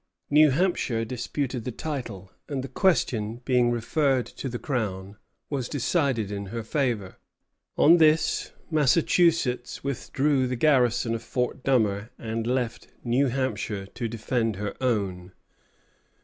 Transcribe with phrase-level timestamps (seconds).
[0.31, 6.31] New Hampshire disputed the title, and the question, being referred to the Crown, was decided
[6.31, 7.17] in her favor.
[7.77, 14.55] On this, Massachusetts withdrew the garrison of Fort Dummer and left New Hampshire to defend
[14.55, 15.33] her own.